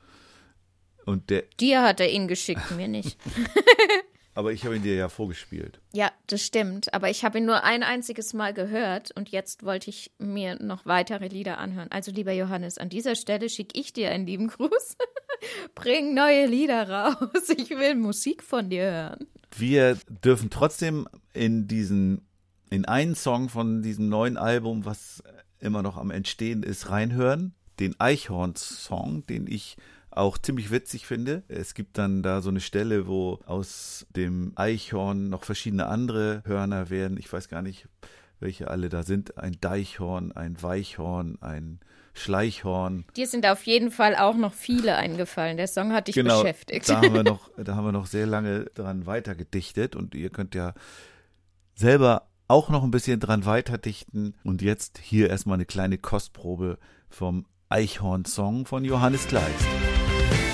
[1.05, 3.19] und der Dir hat er ihn geschickt, mir nicht.
[4.37, 5.81] Aber ich habe ihn dir ja vorgespielt.
[5.95, 6.93] Ja, das stimmt.
[6.93, 10.85] Aber ich habe ihn nur ein einziges Mal gehört und jetzt wollte ich mir noch
[10.85, 11.91] weitere Lieder anhören.
[11.91, 14.99] Also, lieber Johannes, an dieser Stelle schicke ich dir einen lieben Gruß.
[15.75, 17.49] Bring neue Lieder raus.
[17.57, 19.27] Ich will Musik von dir hören.
[19.57, 22.29] Wir dürfen trotzdem in diesen,
[22.71, 25.23] in einen Song von diesem neuen Album, was
[25.61, 27.55] immer noch am Entstehen ist, reinhören.
[27.81, 29.77] Den Eichhorn-Song, den ich
[30.11, 31.43] auch ziemlich witzig finde.
[31.49, 36.89] Es gibt dann da so eine Stelle, wo aus dem Eichhorn noch verschiedene andere Hörner
[36.89, 37.19] werden.
[37.19, 37.87] Ich weiß gar nicht,
[38.41, 39.39] welche alle da sind.
[39.39, 41.81] Ein Deichhorn, ein Weichhorn, ein
[42.15, 43.05] Schleichhorn.
[43.15, 45.59] Dir sind auf jeden Fall auch noch viele eingefallen.
[45.59, 46.89] Der Song hat dich genau, beschäftigt.
[46.89, 50.55] Da haben wir noch, da haben wir noch sehr lange dran weitergedichtet und ihr könnt
[50.55, 50.73] ja
[51.75, 54.35] selber auch noch ein bisschen dran weiterdichten.
[54.45, 56.79] Und jetzt hier erstmal eine kleine Kostprobe
[57.09, 59.67] vom Eichhorn-Song von Johannes Kleist.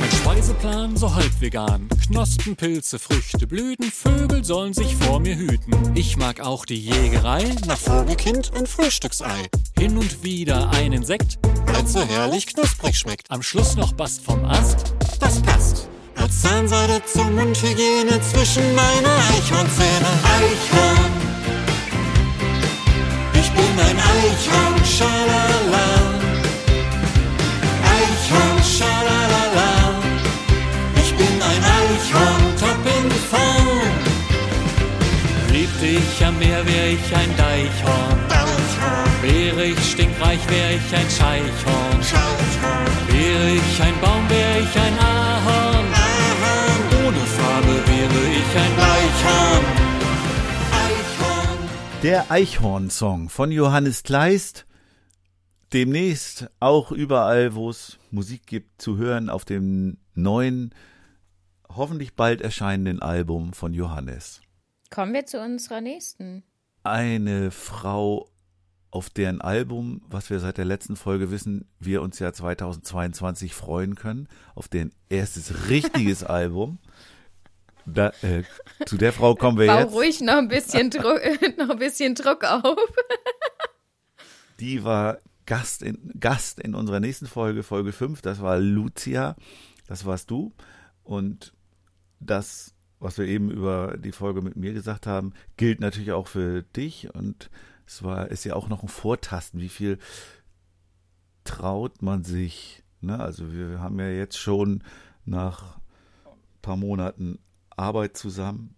[0.00, 1.88] Mein Speiseplan so halb vegan.
[2.06, 5.72] Knospen, Pilze, Früchte, Blüten, Vögel sollen sich vor mir hüten.
[5.94, 9.48] Ich mag auch die Jägerei nach Vogelkind und Frühstücksei.
[9.78, 13.30] Hin und wieder ein Insekt, weil's so herrlich knusprig schmeckt.
[13.30, 15.88] Am Schluss noch Bast vom Ast, das passt.
[16.16, 20.06] Als Zahnseide zur Mundhygiene zwischen meine Eichhornzähne.
[20.24, 21.11] Eichhorn,
[23.78, 25.86] ein Eichhorn, schalala.
[27.96, 29.70] Eichhorn, schalala.
[30.96, 33.92] Ich bin ein Eichhorn, top in Form.
[35.52, 38.18] Lebte ich am Meer, wär ich ein Deichhorn.
[39.22, 41.98] Wäre ich stinkreich, wär ich ein Scheichhorn.
[43.08, 45.86] Wäre ich ein Baum, wär ich ein Ahorn.
[47.06, 49.81] Ohne Farbe wäre ich ein Eichhorn.
[52.02, 54.66] Der Eichhorn-Song von Johannes Kleist.
[55.72, 60.74] Demnächst auch überall, wo es Musik gibt, zu hören auf dem neuen,
[61.68, 64.40] hoffentlich bald erscheinenden Album von Johannes.
[64.90, 66.42] Kommen wir zu unserer nächsten.
[66.82, 68.28] Eine Frau,
[68.90, 73.94] auf deren Album, was wir seit der letzten Folge wissen, wir uns ja 2022 freuen
[73.94, 76.80] können, auf deren erstes richtiges Album.
[77.86, 78.44] Da, äh,
[78.86, 79.92] zu der Frau kommen wir Bau jetzt.
[79.92, 81.20] ruhig noch ein bisschen Druck,
[81.58, 82.78] noch ein bisschen Druck auf.
[84.60, 88.22] Die war Gast in, Gast in unserer nächsten Folge, Folge 5.
[88.22, 89.36] Das war Lucia.
[89.86, 90.52] Das warst du.
[91.02, 91.52] Und
[92.20, 96.62] das, was wir eben über die Folge mit mir gesagt haben, gilt natürlich auch für
[96.62, 97.12] dich.
[97.14, 97.50] Und
[97.86, 99.60] es war, ist ja auch noch ein Vortasten.
[99.60, 99.98] Wie viel
[101.42, 102.84] traut man sich?
[103.00, 103.18] Ne?
[103.18, 104.84] Also wir haben ja jetzt schon
[105.24, 105.76] nach
[106.24, 107.40] ein paar Monaten
[107.76, 108.74] Arbeit zusammen,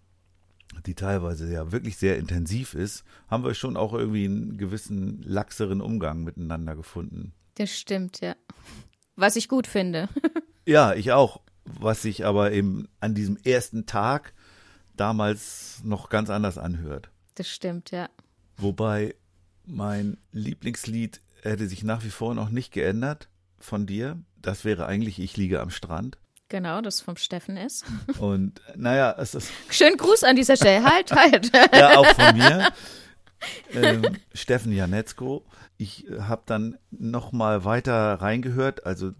[0.87, 5.81] die teilweise ja wirklich sehr intensiv ist, haben wir schon auch irgendwie einen gewissen laxeren
[5.81, 7.33] Umgang miteinander gefunden.
[7.55, 8.35] Das stimmt, ja.
[9.17, 10.09] Was ich gut finde.
[10.67, 11.43] Ja, ich auch.
[11.67, 14.33] Was sich aber eben an diesem ersten Tag
[14.97, 17.11] damals noch ganz anders anhört.
[17.35, 18.09] Das stimmt, ja.
[18.57, 19.15] Wobei
[19.67, 23.29] mein Lieblingslied hätte sich nach wie vor noch nicht geändert
[23.59, 24.19] von dir.
[24.41, 26.17] Das wäre eigentlich Ich liege am Strand.
[26.49, 27.85] Genau, das vom Steffen ist.
[28.19, 30.85] Und naja, es ist Schönen Gruß an dieser Stelle.
[30.85, 31.51] Halt, halt.
[31.75, 32.73] ja auch von mir.
[33.73, 34.03] Ähm,
[34.33, 35.45] Steffen Janetzko.
[35.77, 38.87] Ich habe dann noch mal weiter reingehört.
[38.87, 39.13] Also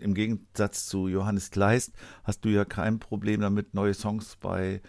[0.00, 1.92] im Gegensatz zu Johannes Kleist
[2.24, 4.80] hast du ja kein Problem damit, neue Songs bei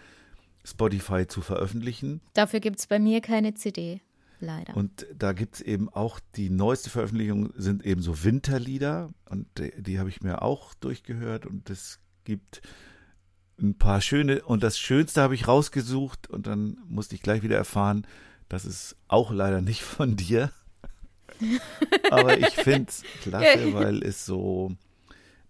[0.64, 2.20] Spotify zu veröffentlichen.
[2.34, 4.00] Dafür gibt es bei mir keine CD.
[4.40, 4.74] Leider.
[4.74, 9.70] Und da gibt es eben auch die neueste Veröffentlichung sind eben so Winterlieder und die,
[9.82, 12.62] die habe ich mir auch durchgehört und es gibt
[13.60, 17.56] ein paar schöne und das Schönste habe ich rausgesucht und dann musste ich gleich wieder
[17.56, 18.06] erfahren,
[18.48, 20.50] das ist auch leider nicht von dir.
[22.10, 24.72] Aber ich finde es klasse, weil es so,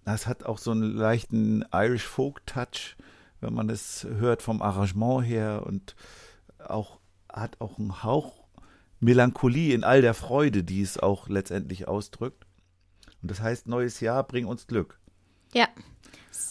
[0.05, 2.97] es hat auch so einen leichten Irish Folk Touch,
[3.41, 5.95] wenn man es hört vom Arrangement her und
[6.59, 6.99] auch
[7.33, 8.40] hat auch einen Hauch
[9.01, 12.47] Melancholie in all der Freude, die es auch letztendlich ausdrückt.
[13.23, 14.99] Und das heißt, neues Jahr, bring uns Glück.
[15.53, 15.69] Ja.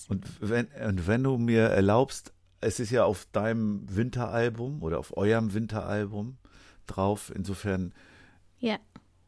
[0.08, 5.16] Und wenn, und wenn du mir erlaubst, es ist ja auf deinem Winteralbum oder auf
[5.16, 6.38] eurem Winteralbum
[6.88, 7.94] drauf, insofern,
[8.60, 8.78] Ja.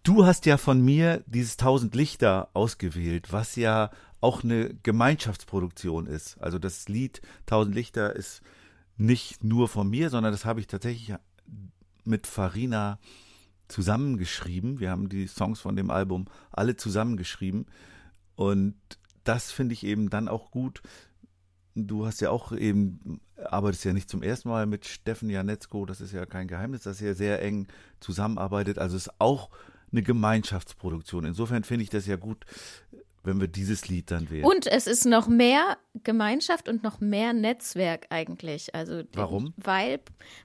[0.03, 6.37] du hast ja von mir dieses Tausend Lichter ausgewählt, was ja auch eine Gemeinschaftsproduktion ist.
[6.39, 8.41] Also das Lied Tausend Lichter ist
[8.97, 11.13] nicht nur von mir, sondern das habe ich tatsächlich
[12.05, 12.99] mit Farina
[13.67, 14.79] zusammengeschrieben.
[14.79, 17.65] Wir haben die Songs von dem Album alle zusammengeschrieben.
[18.35, 18.75] Und
[19.23, 20.81] das finde ich eben dann auch gut.
[21.73, 26.01] Du hast ja auch eben, arbeitest ja nicht zum ersten Mal mit Steffen Janetzko, das
[26.01, 27.67] ist ja kein Geheimnis, dass er sehr eng
[28.01, 28.77] zusammenarbeitet.
[28.77, 29.49] Also es ist auch
[29.91, 31.25] eine Gemeinschaftsproduktion.
[31.25, 32.45] Insofern finde ich das ja gut,
[33.23, 34.45] wenn wir dieses Lied dann wählen.
[34.45, 38.73] Und es ist noch mehr Gemeinschaft und noch mehr Netzwerk eigentlich.
[38.73, 39.53] Also Warum?
[39.57, 39.99] Weil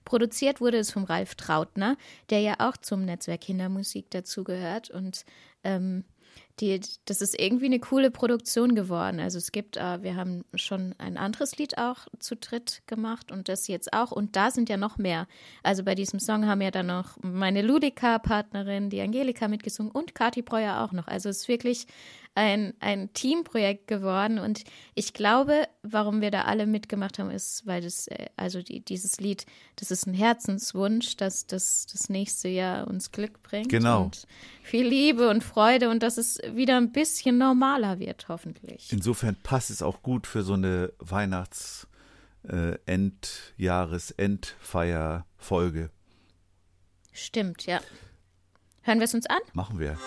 [0.05, 1.97] produziert wurde es vom Ralf Trautner,
[2.31, 4.91] der ja auch zum Netzwerk Kindermusik dazugehört.
[4.91, 5.25] Und
[5.65, 6.05] ähm,
[6.61, 9.21] die, das ist irgendwie eine coole Produktion geworden.
[9.21, 13.49] Also es gibt, äh, wir haben schon ein anderes Lied auch zu dritt gemacht und
[13.49, 14.11] das jetzt auch.
[14.11, 15.27] Und da sind ja noch mehr.
[15.63, 20.43] Also bei diesem Song haben ja dann noch meine Ludika-Partnerin, die Angelika mitgesungen und Kati
[20.43, 21.09] Breuer auch noch.
[21.09, 21.87] Also es ist wirklich
[22.37, 24.39] ein, ein Teamprojekt geworden.
[24.39, 24.65] Und
[24.95, 29.19] ich glaube, warum wir da alle mitgemacht haben, ist, weil das, äh, also die, dieses
[29.19, 33.71] Lied, das ist ein Herzenswunsch, dass das das nächste Jahr uns Glück bringt.
[33.71, 34.05] Genau.
[34.05, 34.27] Und
[34.63, 38.93] viel Liebe und Freude und dass es wieder ein bisschen normaler wird, hoffentlich.
[38.93, 41.87] Insofern passt es auch gut für so eine Weihnachts-
[42.49, 45.91] äh, Endjahres-, Endfeierfolge.
[47.13, 47.81] Stimmt, ja.
[48.83, 49.41] Hören wir es uns an?
[49.53, 49.99] Machen wir.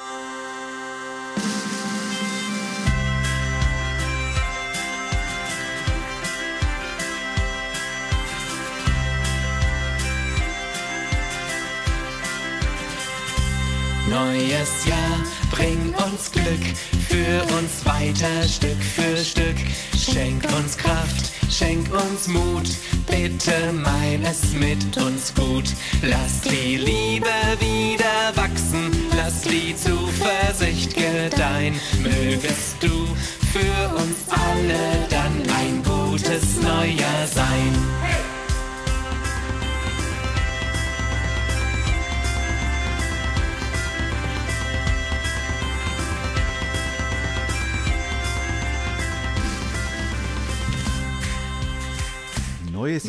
[14.10, 15.20] Neues Jahr,
[15.52, 16.66] bring uns Glück,
[17.08, 19.56] führ uns weiter Stück für Stück.
[19.96, 22.68] Schenk uns Kraft, schenk uns Mut,
[23.06, 25.66] bitte mein es mit uns gut.
[26.02, 31.80] Lass die Liebe wieder wachsen, lass die Zuversicht gedeihen.
[32.02, 33.08] Mögest du
[33.54, 38.09] für uns alle dann ein gutes Neujahr sein.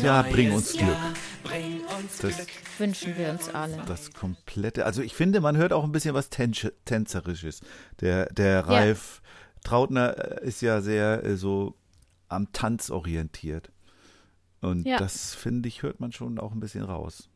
[0.03, 0.95] Jahr, bring uns Glück.
[1.43, 2.47] Bring uns Das- Glück.
[2.77, 3.77] Wünschen wir uns alle.
[3.87, 7.61] Das komplette, also ich finde, man hört auch ein bisschen was Tänz Tänzerisches.
[7.99, 9.21] Der, der Ralf
[9.63, 11.75] Trautner äh, ist ja sehr äh, so
[12.27, 13.71] am Tanz orientiert.
[14.61, 14.97] Und Ja.
[14.97, 17.29] das, finde ich, hört man schon auch ein bisschen raus.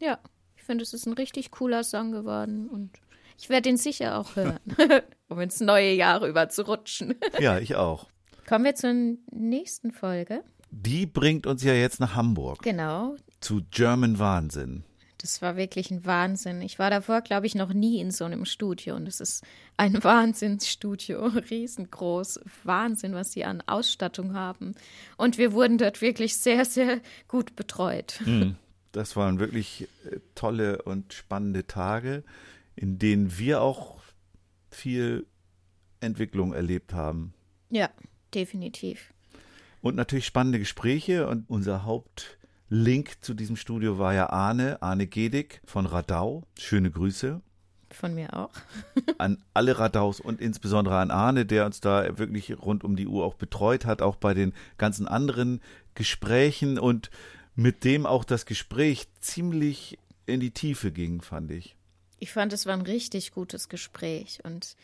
[0.00, 0.18] Ja,
[0.56, 2.90] ich finde, es ist ein richtig cooler Song geworden und
[3.38, 4.58] ich werde ihn sicher auch hören,
[5.28, 7.14] um ins neue Jahr rüber zu rutschen.
[7.40, 8.08] Ja, ich auch.
[8.48, 8.92] Kommen wir zur
[9.32, 10.44] nächsten Folge.
[10.76, 14.82] Die bringt uns ja jetzt nach Hamburg Genau, zu German Wahnsinn.
[15.18, 16.60] das war wirklich ein Wahnsinn.
[16.62, 19.44] Ich war davor, glaube ich, noch nie in so einem Studio und es ist
[19.76, 22.40] ein Wahnsinnsstudio, riesengroß.
[22.64, 24.74] Wahnsinn, was sie an Ausstattung haben.
[25.16, 28.20] Und wir wurden dort wirklich sehr, sehr gut betreut.
[28.92, 32.22] Das waren wirklich äh, tolle und spannende Tage,
[32.76, 33.98] in denen wir auch
[34.70, 35.26] viel
[35.98, 37.34] Entwicklung erlebt haben.
[37.70, 37.90] Ja,
[38.34, 39.12] definitiv.
[39.84, 41.28] Und natürlich spannende Gespräche.
[41.28, 46.42] Und unser Hauptlink zu diesem Studio war ja Arne, Arne Gedig von Radau.
[46.58, 47.42] Schöne Grüße
[47.90, 48.50] Von mir auch.
[49.18, 53.26] an alle Radaus und insbesondere an Arne, der uns da wirklich rund um die Uhr
[53.26, 55.60] auch betreut hat, auch bei den ganzen anderen
[55.94, 57.10] Gesprächen und
[57.54, 61.76] mit dem auch das Gespräch ziemlich in die Tiefe ging, fand ich.
[62.20, 64.76] Ich fand, es war ein richtig gutes Gespräch und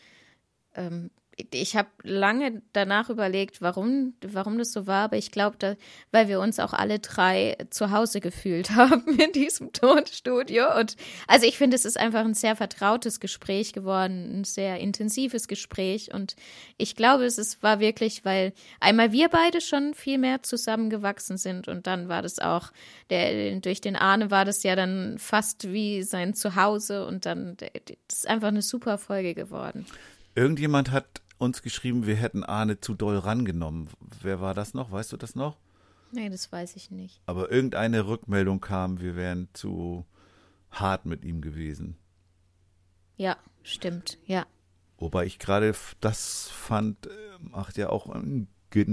[0.75, 1.09] ähm,
[1.51, 5.77] ich habe lange danach überlegt, warum, warum das so war, aber ich glaube,
[6.11, 10.77] weil wir uns auch alle drei zu Hause gefühlt haben in diesem Tonstudio.
[10.77, 10.95] Und
[11.27, 16.13] also ich finde, es ist einfach ein sehr vertrautes Gespräch geworden, ein sehr intensives Gespräch.
[16.13, 16.35] Und
[16.77, 21.67] ich glaube, es ist, war wirklich, weil einmal wir beide schon viel mehr zusammengewachsen sind
[21.67, 22.71] und dann war das auch,
[23.09, 28.19] der, durch den Arne war das ja dann fast wie sein Zuhause und dann, das
[28.19, 29.85] ist einfach eine super Folge geworden.
[30.35, 33.89] Irgendjemand hat uns geschrieben, wir hätten Arne zu doll rangenommen.
[34.21, 34.91] Wer war das noch?
[34.91, 35.57] Weißt du das noch?
[36.11, 37.21] Nee, das weiß ich nicht.
[37.25, 40.05] Aber irgendeine Rückmeldung kam, wir wären zu
[40.69, 41.97] hart mit ihm gewesen.
[43.17, 44.45] Ja, stimmt, ja.
[44.97, 48.47] Wobei ich gerade das fand, äh, macht ja auch eine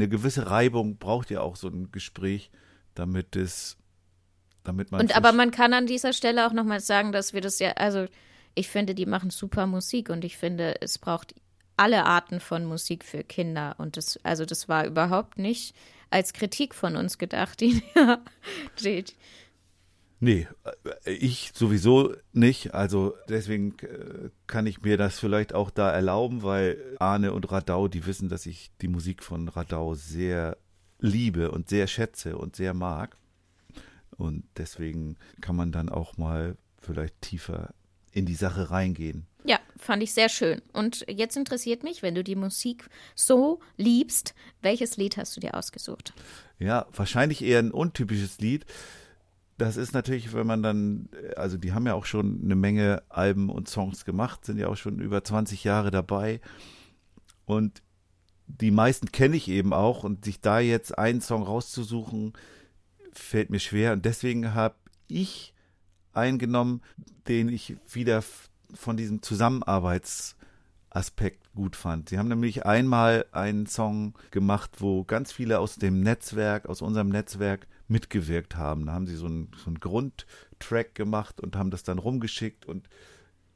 [0.09, 2.51] gewisse Reibung, braucht ja auch so ein Gespräch,
[2.95, 3.77] damit es,
[4.65, 5.03] damit man.
[5.03, 8.07] Und aber man kann an dieser Stelle auch nochmal sagen, dass wir das ja, also
[8.59, 11.35] ich finde, die machen super Musik und ich finde, es braucht
[11.77, 13.77] alle Arten von Musik für Kinder.
[13.79, 15.75] Und das, also das war überhaupt nicht
[16.11, 17.61] als Kritik von uns gedacht.
[17.61, 17.83] Die,
[18.83, 19.05] die,
[20.21, 20.49] Nee,
[21.05, 22.75] äh, ich sowieso nicht.
[22.75, 27.87] Also deswegen äh, kann ich mir das vielleicht auch da erlauben, weil Arne und Radau,
[27.87, 30.57] die wissen, dass ich die Musik von Radau sehr
[30.99, 33.17] liebe und sehr schätze und sehr mag.
[34.17, 37.73] Und deswegen kann man dann auch mal vielleicht tiefer
[38.13, 39.27] in die Sache reingehen.
[39.45, 40.61] ja, fand ich sehr schön.
[40.73, 45.55] Und jetzt interessiert mich, wenn du die Musik so liebst, welches Lied hast du dir
[45.55, 46.13] ausgesucht?
[46.59, 48.67] Ja, wahrscheinlich eher ein untypisches Lied.
[49.57, 53.51] Das ist natürlich, wenn man dann, also die haben ja auch schon eine Menge Alben
[53.51, 56.41] und Songs gemacht, sind ja auch schon über 20 Jahre dabei.
[57.45, 57.83] Und
[58.47, 62.33] die meisten kenne ich eben auch und sich da jetzt einen Song rauszusuchen,
[63.13, 63.93] fällt mir schwer.
[63.93, 64.77] Und deswegen habe
[65.09, 65.55] ich
[66.19, 66.83] eingenommen,
[67.29, 68.23] den ich wieder
[68.75, 72.09] von diesem Zusammenarbeitsaspekt gut fand.
[72.09, 77.09] Sie haben nämlich einmal einen Song gemacht, wo ganz viele aus dem Netzwerk, aus unserem
[77.09, 78.87] Netzwerk mitgewirkt haben.
[78.87, 82.89] Da haben sie so einen, so einen Grundtrack gemacht und haben das dann rumgeschickt und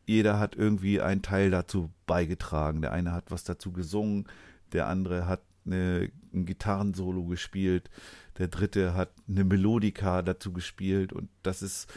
[0.05, 2.83] jeder hat irgendwie einen Teil dazu beigetragen.
[2.83, 4.27] Der eine hat was dazu gesungen,
[4.73, 7.89] der andere hat eine, ein Gitarrensolo gespielt,
[8.39, 11.93] der dritte hat eine Melodika dazu gespielt und das ist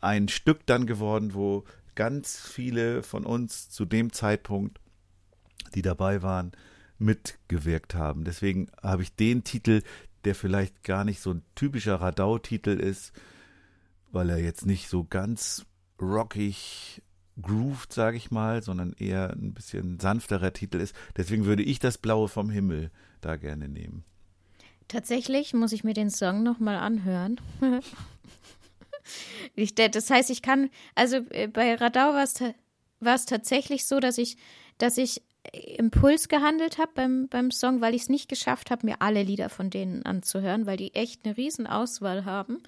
[0.00, 1.64] ein Stück dann geworden, wo
[1.94, 4.80] ganz viele von uns zu dem Zeitpunkt,
[5.74, 6.52] die dabei waren,
[6.98, 8.24] mitgewirkt haben.
[8.24, 9.82] Deswegen habe ich den Titel,
[10.24, 13.12] der vielleicht gar nicht so ein typischer Radau-Titel ist,
[14.10, 15.66] weil er jetzt nicht so ganz
[16.00, 17.02] rockig
[17.40, 20.94] grooved, sage ich mal, sondern eher ein bisschen sanfterer Titel ist.
[21.16, 22.90] Deswegen würde ich das Blaue vom Himmel
[23.20, 24.04] da gerne nehmen.
[24.88, 27.40] Tatsächlich muss ich mir den Song nochmal anhören.
[29.76, 32.40] das heißt, ich kann, also äh, bei Radau war es,
[33.00, 34.36] war tatsächlich so, dass ich,
[34.78, 38.96] dass ich Impuls gehandelt habe beim, beim Song, weil ich es nicht geschafft habe, mir
[39.00, 42.62] alle Lieder von denen anzuhören, weil die echt eine riesen Auswahl haben.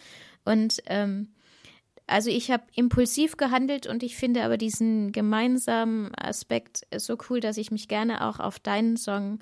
[0.45, 1.29] Und ähm,
[2.07, 7.59] also ich habe impulsiv gehandelt und ich finde aber diesen gemeinsamen Aspekt so cool, dass
[7.59, 9.41] ich mich gerne auch auf deinen Song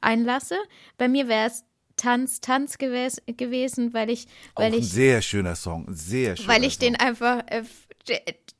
[0.00, 0.56] einlasse.
[0.96, 1.64] Bei mir wäre es
[1.96, 4.26] Tanz, Tanz gewes gewesen, weil ich,
[4.56, 6.80] weil Auch ich ein sehr schöner Song, sehr schöner weil ich Song.
[6.80, 7.62] den einfach, äh,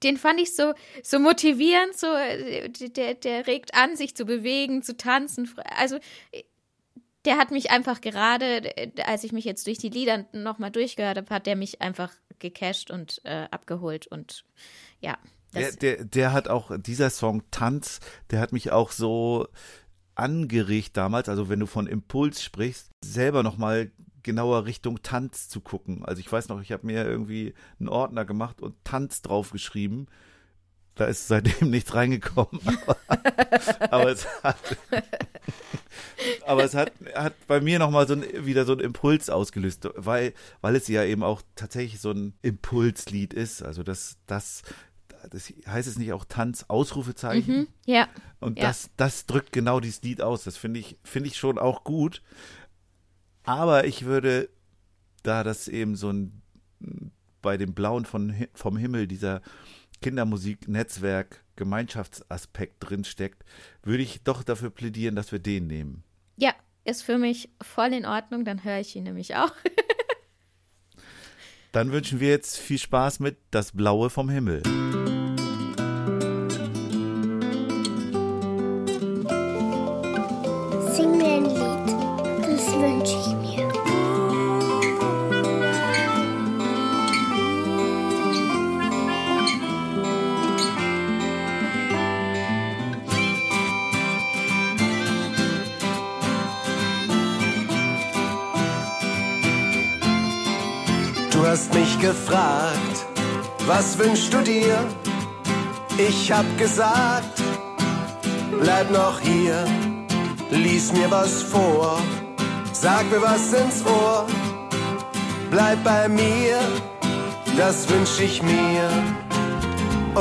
[0.02, 4.82] den fand ich so, so motivierend, so, äh, der, der regt an, sich zu bewegen,
[4.82, 5.50] zu tanzen.
[5.76, 5.98] Also,
[7.24, 8.74] der hat mich einfach gerade,
[9.06, 12.90] als ich mich jetzt durch die Lieder nochmal durchgehört habe, hat der mich einfach gecasht
[12.90, 14.44] und äh, abgeholt und
[15.00, 15.16] ja.
[15.54, 19.46] Der, der, der hat auch, dieser Song Tanz, der hat mich auch so
[20.14, 23.90] angeregt damals, also wenn du von Impuls sprichst, selber nochmal
[24.22, 26.04] genauer Richtung Tanz zu gucken.
[26.04, 30.08] Also ich weiß noch, ich habe mir irgendwie einen Ordner gemacht und Tanz draufgeschrieben.
[30.96, 32.60] Da ist seitdem nichts reingekommen.
[32.76, 32.96] Aber,
[33.92, 34.56] aber es hat,
[36.46, 40.32] aber es hat, hat bei mir nochmal so ein, wieder so einen Impuls ausgelöst, weil,
[40.60, 43.62] weil es ja eben auch tatsächlich so ein Impulslied ist.
[43.62, 44.62] Also das, das,
[45.30, 47.56] das heißt es nicht auch Tanz, Ausrufezeichen?
[47.56, 48.08] Mhm, ja.
[48.40, 48.66] Und ja.
[48.66, 50.44] das, das drückt genau dieses Lied aus.
[50.44, 52.22] Das finde ich, finde ich schon auch gut.
[53.44, 54.48] Aber ich würde,
[55.22, 56.40] da das eben so ein
[57.42, 59.42] bei dem Blauen von, vom Himmel, dieser
[60.00, 63.44] Kindermusik-Netzwerk Gemeinschaftsaspekt drin steckt,
[63.82, 66.02] würde ich doch dafür plädieren, dass wir den nehmen.
[66.36, 66.52] Ja,
[66.84, 69.52] ist für mich voll in Ordnung, dann höre ich ihn nämlich auch.
[71.72, 74.62] Dann wünschen wir jetzt viel Spaß mit Das Blaue vom Himmel.
[102.04, 102.96] Gefragt,
[103.66, 104.76] was wünschst du dir?
[105.96, 107.36] Ich hab gesagt,
[108.60, 109.64] bleib noch hier,
[110.50, 111.98] lies mir was vor,
[112.72, 114.26] sag mir was ins Ohr,
[115.50, 116.58] bleib bei mir,
[117.56, 118.84] das wünsch ich mir.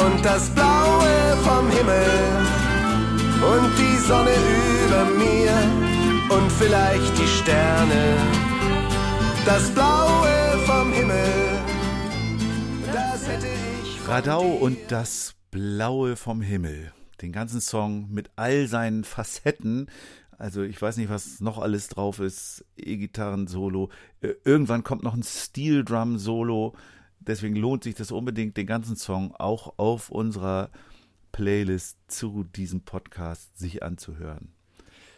[0.03, 1.13] Und das Blaue
[1.47, 2.13] vom Himmel
[3.53, 4.35] und die Sonne
[4.83, 5.53] über mir
[6.35, 8.03] und vielleicht die Sterne.
[9.45, 10.33] Das Blaue
[10.65, 11.62] vom Himmel.
[14.07, 16.91] Radau und das Blaue vom Himmel.
[17.21, 19.89] Den ganzen Song mit all seinen Facetten.
[20.37, 22.65] Also ich weiß nicht, was noch alles drauf ist.
[22.75, 23.89] E-Gitarren-Solo.
[24.21, 26.75] Äh, Irgendwann kommt noch ein Steel-Drum-Solo.
[27.19, 30.69] Deswegen lohnt sich das unbedingt, den ganzen Song auch auf unserer
[31.31, 34.52] Playlist zu diesem Podcast sich anzuhören.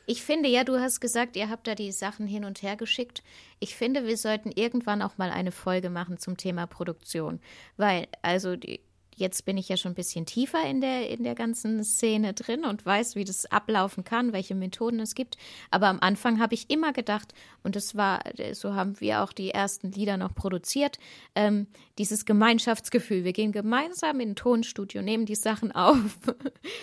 [0.05, 3.23] Ich finde ja, du hast gesagt, ihr habt da die Sachen hin und her geschickt.
[3.59, 7.39] Ich finde, wir sollten irgendwann auch mal eine Folge machen zum Thema Produktion.
[7.77, 8.81] Weil, also, die,
[9.15, 12.65] jetzt bin ich ja schon ein bisschen tiefer in der, in der ganzen Szene drin
[12.65, 15.37] und weiß, wie das ablaufen kann, welche Methoden es gibt.
[15.71, 18.21] Aber am Anfang habe ich immer gedacht, und das war,
[18.53, 20.99] so haben wir auch die ersten Lieder noch produziert,
[21.33, 23.23] ähm, dieses Gemeinschaftsgefühl.
[23.23, 25.97] Wir gehen gemeinsam in ein Tonstudio, nehmen die Sachen auf.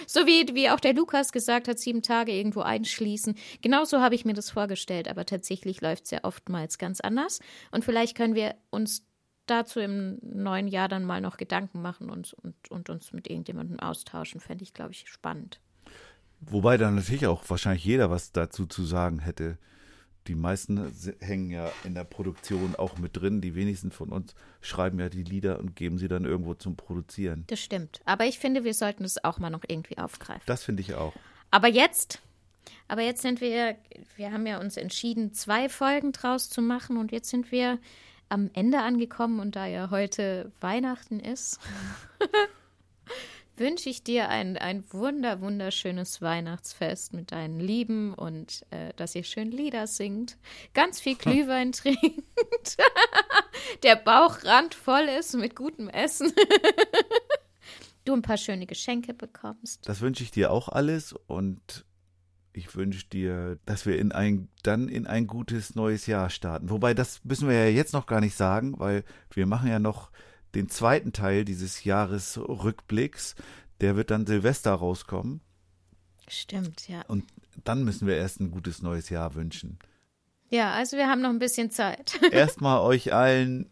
[0.06, 3.34] so wie, wie auch der Lukas gesagt hat, sieben Tage irgendwo einschließen.
[3.60, 7.40] Genauso habe ich mir das vorgestellt, aber tatsächlich läuft es ja oftmals ganz anders.
[7.70, 9.04] Und vielleicht können wir uns
[9.46, 13.80] dazu im neuen Jahr dann mal noch Gedanken machen und, und, und uns mit irgendjemandem
[13.80, 14.40] austauschen.
[14.40, 15.60] Fände ich, glaube ich, spannend.
[16.40, 19.58] Wobei dann natürlich auch wahrscheinlich jeder was dazu zu sagen hätte.
[20.28, 23.40] Die meisten hängen ja in der Produktion auch mit drin.
[23.40, 27.44] Die wenigsten von uns schreiben ja die Lieder und geben sie dann irgendwo zum Produzieren.
[27.48, 28.00] Das stimmt.
[28.04, 30.42] Aber ich finde, wir sollten es auch mal noch irgendwie aufgreifen.
[30.46, 31.12] Das finde ich auch.
[31.50, 32.20] Aber jetzt,
[32.86, 33.76] aber jetzt sind wir,
[34.16, 37.78] wir haben ja uns entschieden, zwei Folgen draus zu machen und jetzt sind wir
[38.32, 41.60] am Ende angekommen und da ja heute Weihnachten ist,
[43.56, 49.24] wünsche ich dir ein, ein wunder, wunderschönes Weihnachtsfest mit deinen Lieben und äh, dass ihr
[49.24, 50.38] schön Lieder singt,
[50.72, 52.78] ganz viel Glühwein trinkt,
[53.82, 56.32] der Bauch randvoll ist mit gutem Essen,
[58.06, 59.86] du ein paar schöne Geschenke bekommst.
[59.86, 61.84] Das wünsche ich dir auch alles und
[62.52, 66.70] ich wünsche dir, dass wir in ein, dann in ein gutes neues Jahr starten.
[66.70, 70.10] Wobei, das müssen wir ja jetzt noch gar nicht sagen, weil wir machen ja noch
[70.54, 73.34] den zweiten Teil dieses Jahresrückblicks.
[73.80, 75.40] Der wird dann Silvester rauskommen
[76.28, 77.02] Stimmt, ja.
[77.08, 77.24] und
[77.64, 79.78] dann müssen wir erst ein gutes neues Jahr wünschen.
[80.50, 82.20] Ja, also wir haben noch ein bisschen Zeit.
[82.30, 83.70] Erstmal euch allen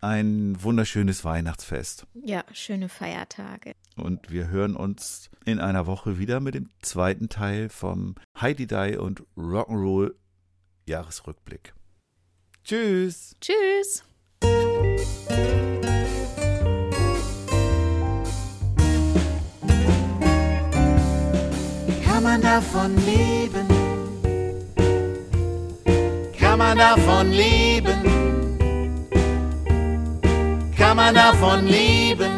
[0.00, 2.06] ein wunderschönes Weihnachtsfest.
[2.14, 3.74] Ja, schöne Feiertage.
[3.96, 8.96] Und wir hören uns in einer Woche wieder mit dem zweiten Teil vom Heidi Die
[8.96, 10.14] und Rock'n'Roll
[10.86, 11.74] Jahresrückblick.
[12.64, 13.36] Tschüss!
[13.40, 14.04] Tschüss!
[22.04, 23.66] Kann man davon leben?
[26.38, 28.02] Kann man davon leben?
[30.76, 32.31] Kann man davon leben?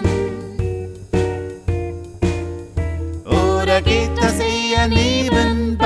[3.84, 5.83] geht das eher nebenbei.